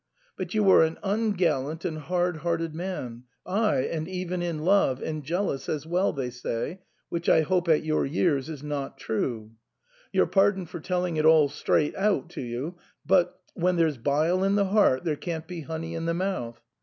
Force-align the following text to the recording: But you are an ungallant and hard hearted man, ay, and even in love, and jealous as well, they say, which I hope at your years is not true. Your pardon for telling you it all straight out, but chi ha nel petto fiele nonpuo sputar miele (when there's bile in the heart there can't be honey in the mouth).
But 0.35 0.55
you 0.55 0.67
are 0.71 0.81
an 0.83 0.97
ungallant 1.03 1.85
and 1.85 1.99
hard 1.99 2.37
hearted 2.37 2.73
man, 2.73 3.25
ay, 3.45 3.81
and 3.81 4.07
even 4.07 4.41
in 4.41 4.57
love, 4.65 4.99
and 4.99 5.23
jealous 5.23 5.69
as 5.69 5.85
well, 5.85 6.11
they 6.11 6.31
say, 6.31 6.79
which 7.09 7.29
I 7.29 7.41
hope 7.41 7.67
at 7.67 7.83
your 7.83 8.03
years 8.03 8.49
is 8.49 8.63
not 8.63 8.97
true. 8.97 9.51
Your 10.11 10.25
pardon 10.25 10.65
for 10.65 10.79
telling 10.79 11.17
you 11.17 11.19
it 11.21 11.25
all 11.27 11.49
straight 11.49 11.95
out, 11.95 12.29
but 12.33 12.33
chi 12.33 12.41
ha 12.41 12.47
nel 12.47 12.65
petto 12.65 12.73
fiele 12.73 12.73
nonpuo 12.73 12.77
sputar 12.81 13.25
miele 13.55 13.63
(when 13.63 13.75
there's 13.75 13.97
bile 13.99 14.43
in 14.43 14.55
the 14.55 14.65
heart 14.65 15.03
there 15.03 15.15
can't 15.15 15.47
be 15.47 15.61
honey 15.61 15.93
in 15.93 16.05
the 16.05 16.15
mouth). 16.15 16.59